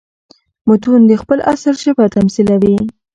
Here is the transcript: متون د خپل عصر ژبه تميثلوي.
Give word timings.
متون 0.67 1.01
د 1.07 1.11
خپل 1.21 1.39
عصر 1.51 1.73
ژبه 1.83 2.05
تميثلوي. 2.13 2.77